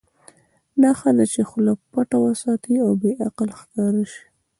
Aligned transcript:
دا 0.81 0.91
ښه 0.99 1.09
ده 1.17 1.25
چې 1.33 1.41
خوله 1.49 1.73
پټه 1.91 2.17
وساتې 2.23 2.73
او 2.85 2.89
بې 3.01 3.11
عقل 3.25 3.49
ښکاره 3.59 4.03
شې. 4.11 4.23